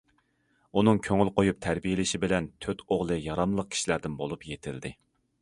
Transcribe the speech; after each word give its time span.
ئۇنىڭ 0.79 0.99
كۆڭۈل 1.07 1.29
قويۇپ 1.35 1.59
تەربىيەلىشى 1.65 2.21
بىلەن 2.25 2.49
تۆت 2.67 2.83
ئوغلى 2.89 3.19
ياراملىق 3.27 3.71
كىشىلەردىن 3.77 4.19
بولۇپ 4.25 4.51
يېتىلدى. 4.55 4.95